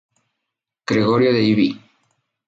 [0.87, 1.69] Gregorio de Ibi.